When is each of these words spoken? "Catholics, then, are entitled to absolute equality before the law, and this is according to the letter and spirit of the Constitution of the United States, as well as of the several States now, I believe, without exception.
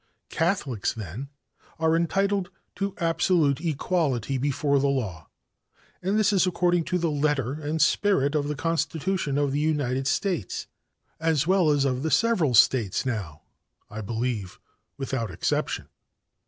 "Catholics, 0.31 0.93
then, 0.93 1.29
are 1.77 1.95
entitled 1.95 2.49
to 2.77 2.95
absolute 2.97 3.61
equality 3.63 4.39
before 4.39 4.79
the 4.79 4.87
law, 4.87 5.27
and 6.01 6.17
this 6.17 6.33
is 6.33 6.47
according 6.47 6.85
to 6.85 6.97
the 6.97 7.11
letter 7.11 7.53
and 7.53 7.79
spirit 7.79 8.33
of 8.33 8.47
the 8.47 8.55
Constitution 8.55 9.37
of 9.37 9.51
the 9.51 9.59
United 9.59 10.07
States, 10.07 10.65
as 11.19 11.45
well 11.45 11.69
as 11.69 11.85
of 11.85 12.01
the 12.01 12.09
several 12.09 12.55
States 12.55 13.05
now, 13.05 13.43
I 13.91 14.01
believe, 14.01 14.59
without 14.97 15.29
exception. 15.29 15.87